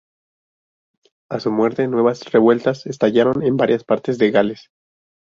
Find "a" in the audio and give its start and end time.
1.29-1.39